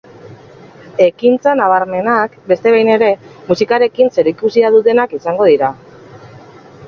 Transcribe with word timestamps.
Ekintza 1.03 1.51
nabarmenenak, 1.59 2.39
beste 2.53 2.73
behin 2.75 2.89
ere, 2.93 3.11
musikarekin 3.51 4.11
zerikusia 4.19 4.71
dutenak 4.77 5.13
izango 5.21 5.51
dira. 5.53 5.71